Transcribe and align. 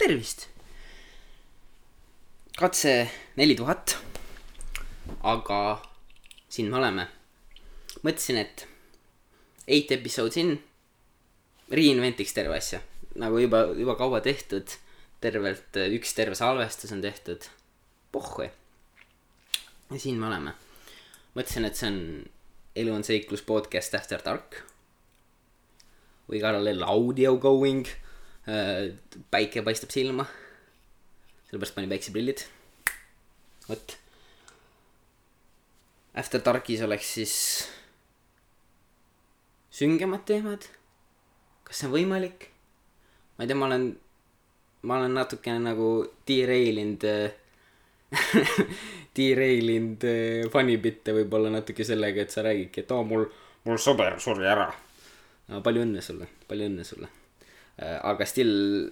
tervist! 0.00 0.46
katse 2.56 2.92
neli 3.36 3.54
tuhat. 3.56 3.98
aga 5.22 5.58
siin 6.48 6.70
me 6.72 6.78
oleme. 6.78 7.04
mõtlesin, 8.00 8.38
et 8.40 8.64
eight 9.68 9.92
episodes 9.92 10.40
in 10.40 10.54
reinventiks 11.68 12.32
terve 12.32 12.56
asja. 12.56 12.80
nagu 13.20 13.44
juba, 13.44 13.66
juba 13.76 13.98
kaua 14.00 14.24
tehtud. 14.24 14.72
tervelt 15.20 15.76
üks 15.92 16.16
terve 16.16 16.34
salvestus 16.34 16.96
on 16.96 17.04
tehtud. 17.04 17.44
pohhu. 18.12 18.48
ja 18.48 20.00
siin 20.00 20.16
me 20.16 20.30
oleme. 20.32 20.56
mõtlesin, 21.36 21.68
et 21.68 21.76
see 21.76 21.92
on 21.92 22.04
Elu 22.80 22.92
on 22.94 23.04
seiklus 23.04 23.42
podcast 23.42 23.94
After 23.98 24.22
Dark. 24.24 24.62
We 26.30 26.38
got 26.38 26.54
a 26.54 26.64
little 26.64 26.86
audio 26.88 27.36
going 27.36 27.88
päike 29.30 29.62
paistab 29.62 29.90
silma. 29.90 30.26
sellepärast 31.48 31.74
panin 31.74 31.90
päikseprillid. 31.90 32.44
vot. 33.68 33.98
After 36.14 36.40
Darkis 36.44 36.82
oleks 36.82 37.14
siis 37.14 37.34
süngemad 39.70 40.24
teemad. 40.26 40.66
kas 41.64 41.78
see 41.78 41.90
on 41.90 41.94
võimalik? 41.94 42.48
ma 43.38 43.44
ei 43.44 43.50
tea, 43.50 43.58
ma 43.58 43.68
olen, 43.70 43.86
ma 44.82 44.98
olen 44.98 45.14
natukene 45.14 45.62
nagu 45.70 45.92
derail 46.28 46.82
inud 46.82 47.06
derail 49.16 49.70
inud 49.76 50.08
funnybitte 50.52 51.14
võib-olla 51.14 51.52
natuke 51.54 51.86
sellega, 51.86 52.26
et 52.26 52.34
sa 52.34 52.42
räägidki, 52.46 52.82
et 52.82 52.92
aa, 52.92 53.06
mul, 53.06 53.24
mul 53.64 53.78
sõber 53.78 54.18
suri 54.20 54.50
ära. 54.50 54.68
palju 55.62 55.86
õnne 55.86 56.02
sulle, 56.04 56.28
palju 56.50 56.68
õnne 56.72 56.84
sulle 56.84 57.10
Äh, 57.10 57.19
aga 57.80 58.26
still, 58.26 58.90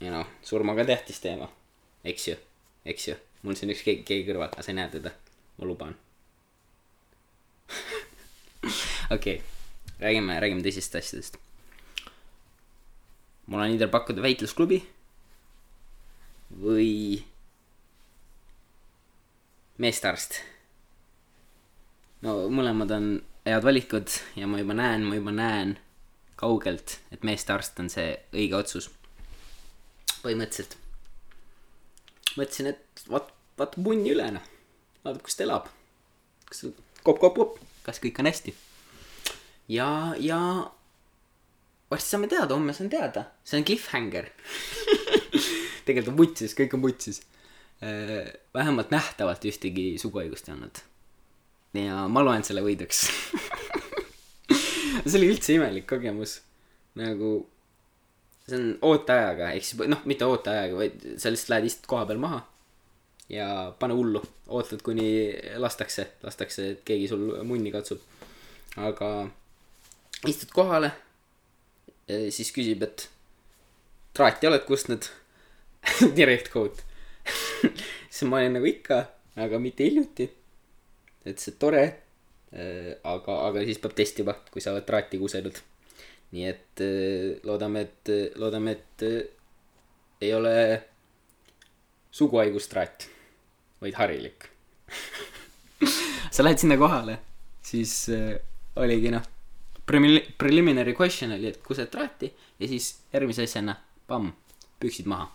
you 0.00 0.10
know, 0.10 0.24
surmaga 0.46 0.84
tähtis 0.86 1.20
teema, 1.22 1.48
eks 2.04 2.28
ju, 2.28 2.36
eks 2.86 3.08
ju. 3.08 3.16
mul 3.42 3.56
siin 3.58 3.72
üks 3.74 3.82
keegi, 3.82 4.04
keegi 4.06 4.28
kõrval, 4.28 4.52
aga 4.52 4.62
sa 4.62 4.70
ei 4.70 4.78
näe 4.78 4.90
teda, 4.92 5.10
ma 5.58 5.66
luban. 5.66 5.96
okei 9.10 9.40
okay., 9.40 9.40
räägime, 9.98 10.38
räägime 10.40 10.62
teisest 10.62 10.94
asjadest. 10.94 11.38
mul 13.46 13.60
on 13.60 13.74
either 13.74 13.90
pakkuda 13.90 14.22
väitlusklubi 14.22 14.78
või 16.62 17.22
meestearst. 19.82 20.38
no 22.22 22.46
mõlemad 22.54 22.94
on 22.94 23.14
head 23.46 23.64
valikud 23.66 24.14
ja 24.38 24.46
ma 24.46 24.60
juba 24.62 24.76
näen, 24.78 25.08
ma 25.08 25.18
juba 25.18 25.34
näen 25.34 25.78
kaugelt, 26.42 26.98
et 27.14 27.24
meestearst 27.26 27.78
on 27.82 27.90
see 27.92 28.10
õige 28.34 28.58
otsus. 28.58 28.90
põhimõtteliselt. 30.22 30.76
mõtlesin, 32.36 32.72
et 32.74 33.06
vaat, 33.10 33.32
vaat 33.58 33.78
munni 33.78 34.12
üle 34.14 34.28
noh, 34.38 34.52
vaatab, 35.04 35.22
kus 35.26 35.38
ta 35.38 35.46
elab. 35.46 35.70
kas 36.50 36.66
kopp-kopp-kopp, 37.02 37.58
kas 37.86 38.02
kõik 38.02 38.22
on 38.22 38.30
hästi? 38.30 38.54
ja, 39.72 39.88
ja 40.18 40.38
varsti 41.92 42.16
saame 42.16 42.30
teada, 42.30 42.54
homme 42.54 42.74
saan 42.76 42.90
teada, 42.92 43.28
see 43.44 43.60
on 43.60 43.68
cliffhanger 43.68 44.32
tegelikult 45.86 46.12
on 46.14 46.18
vutsis, 46.20 46.54
kõik 46.58 46.76
on 46.76 46.84
vutsis. 46.84 47.22
Äh, 47.82 48.30
vähemalt 48.54 48.92
nähtavalt 48.94 49.44
ühtegi 49.48 49.96
suguhaigust 49.98 50.48
ei 50.48 50.54
olnud. 50.54 50.82
ja 51.74 52.04
ma 52.08 52.22
loen 52.22 52.44
selle 52.46 52.62
võiduks 52.62 53.06
see 55.10 55.18
oli 55.18 55.30
üldse 55.32 55.56
imelik 55.56 55.86
kogemus. 55.90 56.40
nagu, 56.98 57.34
see 58.46 58.58
on 58.58 58.66
ooteajaga, 58.90 59.52
ehk 59.56 59.66
siis 59.66 59.84
noh, 59.88 60.02
mitte 60.08 60.28
ooteajaga, 60.28 60.76
vaid 60.76 61.06
sa 61.20 61.32
lihtsalt 61.32 61.54
lähed 61.54 61.68
istud 61.70 61.88
koha 61.90 62.06
peal 62.08 62.20
maha. 62.22 62.42
ja 63.32 63.46
pane 63.78 63.96
hullu, 63.96 64.22
ootad, 64.52 64.82
kuni 64.84 65.06
lastakse, 65.62 66.08
lastakse, 66.22 66.68
et 66.74 66.84
keegi 66.88 67.08
sul 67.10 67.24
munni 67.48 67.72
katsub. 67.74 68.02
aga 68.76 69.08
istud 70.28 70.52
kohale, 70.54 70.92
siis 72.06 72.52
küsib, 72.54 72.84
et 72.84 73.08
traati 74.14 74.46
oled 74.50 74.66
kustnud 74.68 75.08
direct 76.18 76.52
quote 76.52 76.84
siis 78.12 78.26
ma 78.28 78.42
olin 78.42 78.58
nagu 78.58 78.68
ikka, 78.68 79.04
aga 79.40 79.58
mitte 79.62 79.86
hiljuti. 79.88 80.28
et 81.24 81.48
tore 81.58 81.84
Äh, 81.86 82.11
aga, 82.52 83.36
aga 83.48 83.62
siis 83.64 83.80
peab 83.80 83.94
testima, 83.96 84.34
kui 84.52 84.60
sa 84.60 84.74
oled 84.74 84.84
traati 84.88 85.20
kusenud. 85.20 85.60
nii 86.32 86.46
et 86.48 86.80
äh, 86.80 87.40
loodame, 87.44 87.82
et, 87.84 88.10
loodame, 88.40 88.72
et 88.72 89.04
äh, 89.04 89.18
ei 90.24 90.32
ole 90.32 90.54
suguhaigustraat, 92.12 93.04
vaid 93.82 93.98
harilik 93.98 94.46
sa 96.34 96.44
lähed 96.44 96.60
sinna 96.62 96.78
kohale, 96.80 97.18
siis 97.64 98.06
oligi 98.80 99.12
noh, 99.12 99.24
preliminary 99.84 100.94
question 100.96 101.34
oli, 101.36 101.50
et 101.52 101.60
kused 101.64 101.90
traati 101.92 102.30
ja 102.32 102.68
siis 102.68 102.94
järgmise 103.12 103.44
asjana, 103.44 103.76
pamm, 104.08 104.32
püksid 104.80 105.08
maha. 105.10 105.28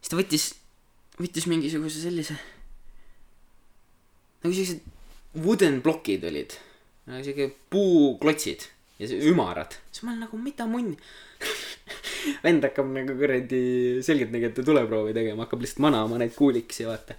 siis 0.00 0.12
ta 0.12 0.18
võttis, 0.20 0.50
võttis 1.18 1.50
mingisuguse 1.50 2.02
sellise 2.06 2.38
nagu 4.44 4.54
siuksed 4.54 4.95
wooden 5.44 5.82
plokid 5.84 6.24
olid, 6.28 6.56
nagu 7.10 7.24
siuke 7.24 7.50
puuklotsid 7.70 8.66
ja 8.98 9.08
ümarad, 9.28 9.76
siis 9.90 10.04
ma 10.06 10.14
olen 10.14 10.24
nagu, 10.24 10.40
mida 10.40 10.66
munni 10.70 10.96
vend 12.44 12.64
hakkab 12.64 12.88
nagu 12.92 13.16
kuradi 13.18 13.62
selgeltnägijate 14.04 14.64
tuleproovi 14.66 15.14
tegema, 15.16 15.44
hakkab 15.44 15.64
lihtsalt 15.64 15.84
manama 15.84 16.20
neid 16.20 16.34
kuuliksi, 16.36 16.86
vaata. 16.88 17.16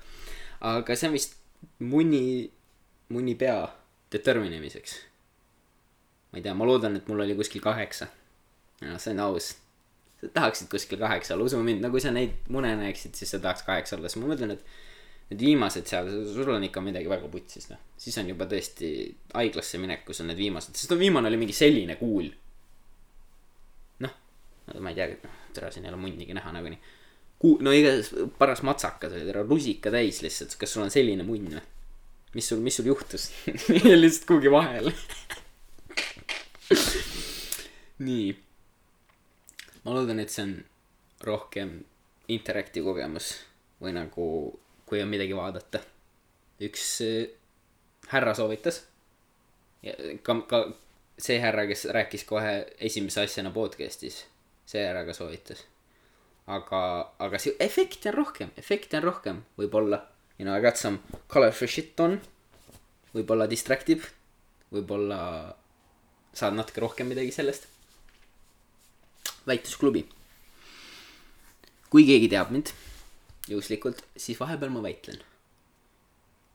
aga 0.65 0.95
see 0.97 1.09
on 1.09 1.17
vist 1.17 1.37
munni, 1.85 2.23
munni 3.13 3.35
pea 3.39 3.59
determine 4.11 4.57
imiseks. 4.57 4.97
ma 6.31 6.39
ei 6.39 6.45
tea, 6.45 6.55
ma 6.57 6.67
loodan, 6.67 6.97
et 6.97 7.07
mul 7.07 7.23
oli 7.23 7.37
kuskil 7.37 7.63
kaheksa. 7.63 8.09
noh, 8.81 8.99
see 9.01 9.13
on 9.13 9.23
aus. 9.29 9.53
sa 10.21 10.33
tahaksid 10.33 10.71
kuskil 10.73 10.99
kaheksa 11.01 11.35
olla, 11.35 11.45
usu 11.45 11.61
mind, 11.63 11.85
no 11.85 11.93
kui 11.93 12.01
sa 12.01 12.11
neid 12.11 12.49
mune 12.49 12.73
näeksid, 12.81 13.15
siis 13.15 13.31
sa 13.35 13.41
tahaks 13.43 13.65
kaheksa 13.67 13.99
olla, 13.99 14.09
siis 14.09 14.23
ma 14.23 14.33
mõtlen, 14.33 14.57
et 14.57 14.65
need 15.29 15.43
viimased 15.43 15.87
seal, 15.89 16.09
sul 16.33 16.51
on 16.53 16.65
ikka 16.67 16.81
midagi 16.83 17.09
väga 17.11 17.29
putsis, 17.31 17.67
noh. 17.71 17.79
siis 17.99 18.15
on 18.21 18.29
juba 18.31 18.47
tõesti 18.49 18.91
haiglasse 19.35 19.79
minek, 19.81 20.05
kus 20.07 20.21
on 20.23 20.31
need 20.31 20.39
viimased, 20.39 20.75
sest 20.77 20.93
no 20.93 20.99
viimane 20.99 21.27
oli 21.31 21.39
mingi 21.41 21.55
selline 21.55 21.97
kuul. 21.99 22.29
noh, 24.05 24.13
ma 24.79 24.93
ei 24.93 24.99
teagi, 24.99 25.19
noh, 25.23 25.41
tere, 25.55 25.71
siin 25.73 25.87
ei 25.87 25.91
ole 25.91 25.99
munnigi 25.99 26.35
näha 26.37 26.53
nagunii. 26.55 26.79
Kuu-, 27.37 27.59
no 27.61 27.73
igatahes 27.75 28.13
paras 28.39 28.63
matsakas 28.65 29.13
oli, 29.13 29.27
tere, 29.27 29.43
rusika 29.45 29.91
täis 29.93 30.23
lihtsalt, 30.23 30.55
kas 30.59 30.73
sul 30.73 30.87
on 30.87 30.93
selline 30.93 31.27
munn 31.27 31.57
või? 31.57 31.65
mis 32.35 32.47
sul, 32.49 32.59
mis 32.61 32.75
sul 32.75 32.85
juhtus 32.85 33.29
lihtsalt 34.03 34.25
kuhugi 34.27 34.51
vahele 34.51 34.91
nii. 38.07 38.35
ma 39.83 39.95
loodan, 39.95 40.19
et 40.21 40.33
see 40.33 40.43
on 40.43 40.55
rohkem 41.25 41.71
interactive 42.29 42.85
kogemus 42.85 43.31
või 43.81 43.95
nagu 43.95 44.27
kui 44.87 45.01
on 45.03 45.11
midagi 45.11 45.35
vaadata. 45.35 45.83
üks 46.63 46.83
äh, 47.05 47.27
härra 48.07 48.33
soovitas. 48.33 48.81
ka, 50.23 50.41
ka 50.47 50.61
see 51.19 51.39
härra, 51.41 51.67
kes 51.67 51.85
rääkis 51.93 52.23
kohe 52.29 52.53
esimese 52.79 53.21
asjana 53.25 53.51
podcast'is, 53.53 54.23
see 54.65 54.85
härra 54.85 55.05
ka 55.05 55.13
soovitas. 55.13 55.65
aga, 56.47 56.81
aga 57.19 57.39
see 57.39 57.55
efekti 57.59 58.09
on 58.09 58.19
rohkem, 58.21 58.51
efekti 58.57 58.97
on 58.97 59.03
rohkem, 59.03 59.43
võib-olla. 59.59 60.05
You 60.37 60.45
know, 60.45 60.53
I 60.53 60.61
got 60.61 60.77
some 60.77 60.99
colorful 61.27 61.67
shit 61.67 61.99
on. 61.99 62.19
võib-olla 63.13 63.47
distractive, 63.49 64.07
võib-olla 64.71 65.17
saad 66.37 66.53
natuke 66.53 66.81
rohkem 66.81 67.09
midagi 67.11 67.31
sellest. 67.31 67.67
väitlusklubi. 69.47 70.07
kui 71.89 72.03
keegi 72.07 72.27
teab 72.31 72.51
mind 72.51 72.71
juhuslikult, 73.49 74.03
siis 74.17 74.39
vahepeal 74.39 74.71
ma 74.73 74.83
väitlen. 74.83 75.19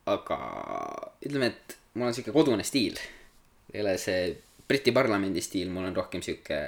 aga 0.07 0.39
ütleme, 1.23 1.47
et 1.53 1.77
mul 1.95 2.09
on 2.09 2.15
sihuke 2.15 2.33
kodune 2.35 2.65
stiil. 2.67 2.99
ei 3.73 3.81
ole 3.81 3.99
see 3.99 4.33
Briti 4.69 4.93
parlamendi 4.93 5.41
stiil, 5.45 5.71
mul 5.71 5.85
on 5.85 5.97
rohkem 5.97 6.23
sihuke 6.23 6.59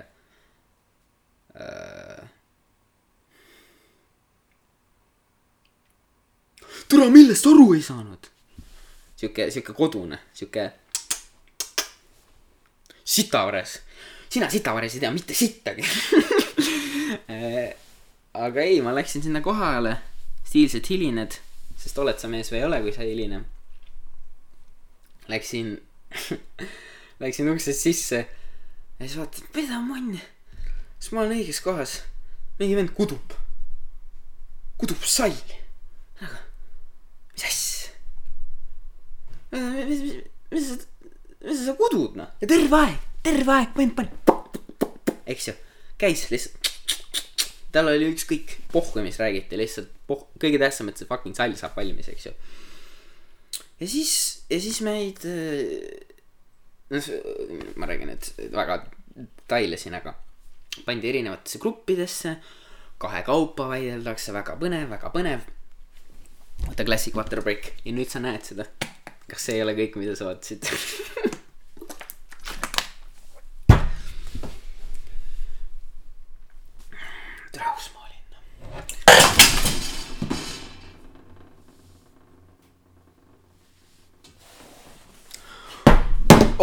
äh.... 1.57 2.31
tule, 6.89 7.11
millest 7.11 7.47
aru 7.51 7.73
ei 7.75 7.83
saanud? 7.83 8.31
sihuke, 9.17 9.51
sihuke 9.51 9.73
kodune, 9.73 10.19
sihuke. 10.33 10.71
sitavares, 13.05 13.79
sina 14.29 14.51
sitavares 14.51 14.95
ei 14.95 15.01
tea 15.01 15.13
mitte 15.13 15.35
sittagi 15.35 15.85
äh, 17.35 17.75
aga 18.35 18.61
ei, 18.61 18.81
ma 18.83 18.95
läksin 18.95 19.23
sinna 19.23 19.41
kohale 19.45 19.99
stiilselt 20.55 20.87
hilined, 20.87 21.35
sest 21.83 21.97
oled 21.99 22.21
sa 22.21 22.29
mees 22.31 22.53
või 22.53 22.61
ei 22.61 22.65
ole, 22.69 22.79
kui 22.85 22.93
sa 22.95 23.03
ei 23.03 23.11
hiline. 23.11 23.41
Läksin 25.27 25.73
läksin 27.25 27.51
uksest 27.51 27.83
sisse 27.83 28.21
ja 28.21 29.01
siis 29.01 29.17
vaatan, 29.19 29.49
mida 29.57 29.81
munni, 29.83 30.21
kas 31.01 31.11
ma 31.11 31.25
olen 31.25 31.41
õiges 31.41 31.59
kohas. 31.65 31.95
mingi 32.61 32.77
vend 32.79 32.93
kudub, 32.95 33.35
kudub 34.79 35.03
salli. 35.03 35.59
aga, 36.23 36.39
mis 37.33 37.47
asja? 37.49 37.91
mis, 39.51 40.05
mis, 40.05 40.15
mis 40.55 40.69
sa, 40.71 40.79
mis 41.49 41.65
sa 41.67 41.75
kudud 41.81 42.15
noh, 42.21 42.31
ja 42.39 42.51
terve 42.55 42.79
aeg, 42.85 43.11
terve 43.27 43.59
aeg 43.59 43.75
vend 43.83 43.97
pani, 43.99 44.39
eks 45.35 45.51
ju, 45.51 45.59
käis 45.99 46.29
lihtsalt. 46.31 46.71
tal 47.75 47.91
oli 47.91 48.13
ükskõik, 48.15 48.61
pohhu, 48.71 49.03
mis 49.03 49.19
räägiti, 49.19 49.59
lihtsalt 49.59 49.94
poh-, 50.09 50.27
kõige 50.41 50.61
tähtsam, 50.63 50.91
et 50.91 51.01
see 51.01 51.09
fucking 51.09 51.37
sall 51.37 51.57
saab 51.59 51.77
valmis, 51.79 52.11
eks 52.13 52.29
ju. 52.29 52.35
ja 53.81 53.89
siis, 53.91 54.15
ja 54.51 54.61
siis 54.63 54.81
meid, 54.87 55.25
noh, 56.93 57.11
ma 57.81 57.91
räägin 57.91 58.13
nüüd 58.13 58.31
väga 58.55 58.83
detaile 59.15 59.79
siin, 59.81 59.97
aga 59.99 60.17
pandi 60.85 61.11
erinevatesse 61.11 61.61
gruppidesse, 61.63 62.37
kahekaupa 63.03 63.69
väideldakse, 63.75 64.35
väga 64.35 64.57
põnev, 64.61 64.89
väga 64.95 65.13
põnev. 65.15 65.47
vaata 66.65 66.85
Classic 66.87 67.15
Water 67.15 67.43
Break 67.43 67.73
ja 67.85 67.93
nüüd 67.93 68.11
sa 68.11 68.23
näed 68.23 68.45
seda. 68.47 68.69
kas 69.29 69.47
see 69.47 69.59
ei 69.59 69.65
ole 69.65 69.75
kõik, 69.79 69.97
mida 70.01 70.17
sa 70.19 70.31
ootasid? 70.31 70.69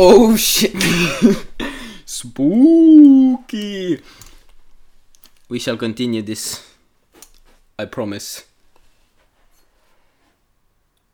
Oh 0.03 0.35
shit. 0.35 0.73
Spooky. 2.05 4.01
We 5.47 5.59
shall 5.59 5.77
continue 5.77 6.23
this. 6.23 6.65
I 7.77 7.85
promise. 7.85 8.45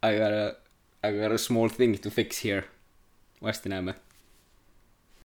I 0.01 0.15
got 0.17 0.31
a, 0.31 0.55
I 1.03 1.11
got 1.11 1.33
a 1.33 1.37
small 1.37 1.67
thing 1.67 1.97
to 1.97 2.09
fix 2.09 2.37
here. 2.45 2.63
varsti 3.41 3.69
näeme 3.69 3.95